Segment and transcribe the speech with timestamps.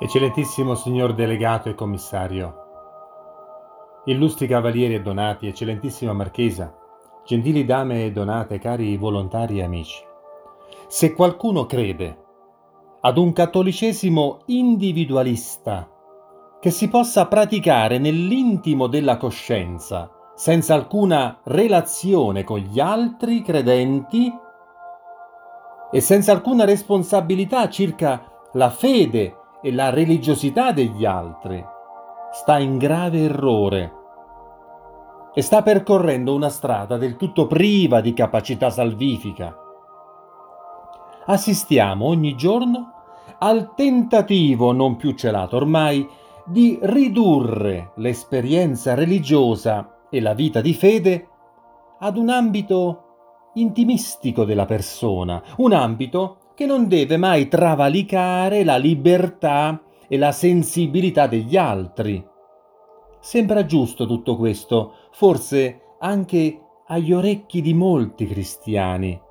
[0.00, 2.54] Eccellentissimo signor delegato e commissario,
[4.04, 6.72] illustri cavalieri e donati, eccellentissima marchesa,
[7.24, 10.00] gentili dame e donate, cari volontari e amici.
[10.86, 12.16] Se qualcuno crede
[13.00, 15.90] ad un cattolicesimo individualista
[16.60, 24.32] che si possa praticare nell'intimo della coscienza, senza alcuna relazione con gli altri credenti
[25.90, 28.22] e senza alcuna responsabilità circa
[28.52, 31.64] la fede e la religiosità degli altri,
[32.32, 33.92] sta in grave errore
[35.34, 39.56] e sta percorrendo una strada del tutto priva di capacità salvifica.
[41.26, 42.92] Assistiamo ogni giorno
[43.38, 46.08] al tentativo non più celato ormai
[46.44, 51.28] di ridurre l'esperienza religiosa e la vita di fede
[51.98, 53.02] ad un ambito
[53.54, 61.28] intimistico della persona, un ambito che non deve mai travalicare la libertà e la sensibilità
[61.28, 62.20] degli altri.
[63.20, 69.22] Sembra giusto tutto questo, forse anche agli orecchi di molti cristiani.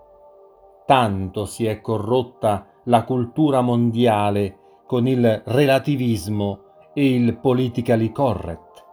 [0.86, 6.60] Tanto si è corrotta la cultura mondiale con il relativismo
[6.94, 8.86] e il politically correct.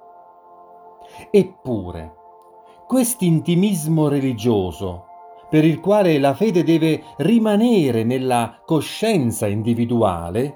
[1.30, 2.14] Eppure,
[2.88, 5.04] quest'intimismo religioso
[5.54, 10.52] per il quale la fede deve rimanere nella coscienza individuale,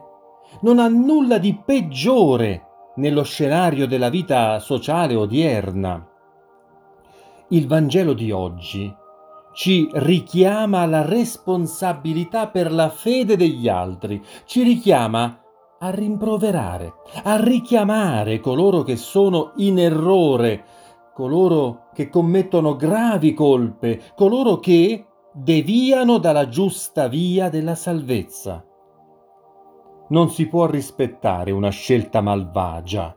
[0.62, 2.64] non ha nulla di peggiore
[2.96, 6.04] nello scenario della vita sociale odierna.
[7.50, 8.92] Il Vangelo di oggi
[9.54, 15.41] ci richiama alla responsabilità per la fede degli altri, ci richiama
[15.78, 20.64] a rimproverare, a richiamare coloro che sono in errore,
[21.19, 28.65] coloro che commettono gravi colpe, coloro che deviano dalla giusta via della salvezza.
[30.11, 33.17] Non si può rispettare una scelta malvagia,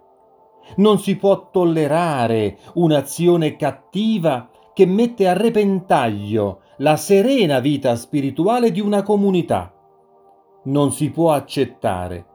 [0.77, 8.79] non si può tollerare un'azione cattiva che mette a repentaglio la serena vita spirituale di
[8.79, 9.71] una comunità.
[10.63, 12.30] Non si può accettare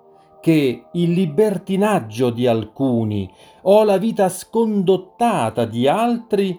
[0.46, 3.28] che il libertinaggio di alcuni
[3.62, 6.56] o la vita scondottata di altri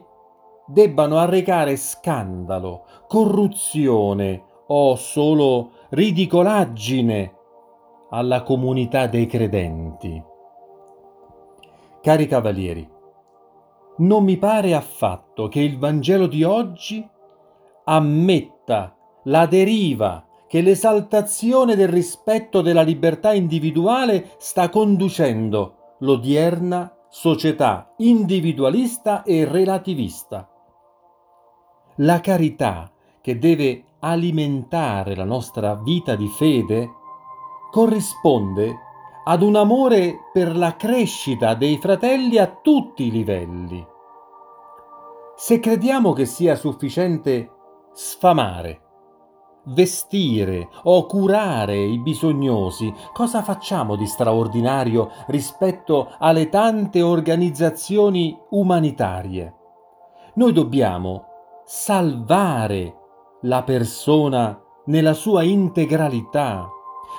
[0.65, 7.33] debbano arrecare scandalo, corruzione o solo ridicolaggine
[8.09, 10.21] alla comunità dei credenti.
[12.01, 12.85] Cari cavalieri,
[13.99, 17.09] non mi pare affatto che il Vangelo di oggi
[17.85, 18.93] ammetta
[19.23, 29.45] la deriva che l'esaltazione del rispetto della libertà individuale sta conducendo l'odierna società individualista e
[29.45, 30.49] relativista.
[31.97, 32.91] La carità
[33.21, 36.89] che deve alimentare la nostra vita di fede
[37.71, 38.75] corrisponde
[39.25, 43.85] ad un amore per la crescita dei fratelli a tutti i livelli.
[45.35, 47.51] Se crediamo che sia sufficiente
[47.93, 48.81] sfamare,
[49.67, 59.53] vestire o curare i bisognosi, cosa facciamo di straordinario rispetto alle tante organizzazioni umanitarie?
[60.35, 61.25] Noi dobbiamo
[61.65, 62.95] salvare
[63.41, 66.69] la persona nella sua integralità.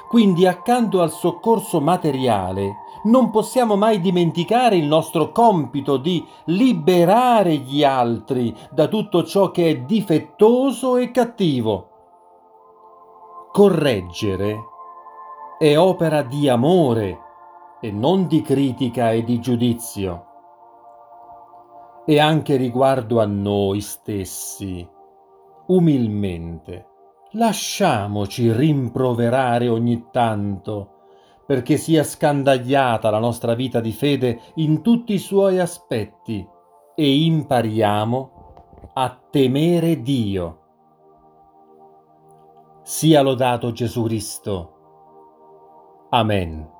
[0.09, 7.85] Quindi accanto al soccorso materiale non possiamo mai dimenticare il nostro compito di liberare gli
[7.85, 11.98] altri da tutto ciò che è difettoso e cattivo
[13.59, 14.57] correggere
[15.59, 17.19] è opera di amore
[17.81, 20.27] e non di critica e di giudizio.
[22.07, 24.89] E anche riguardo a noi stessi,
[25.67, 26.87] umilmente,
[27.33, 30.93] lasciamoci rimproverare ogni tanto
[31.45, 36.47] perché sia scandagliata la nostra vita di fede in tutti i suoi aspetti
[36.95, 38.31] e impariamo
[38.95, 40.68] a temere Dio.
[42.89, 44.73] Sia lodato Gesù Cristo.
[46.09, 46.78] Amen.